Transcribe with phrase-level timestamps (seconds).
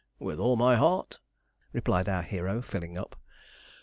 [0.17, 1.19] 'With all my heart,'
[1.73, 3.15] replied our hero, filling up.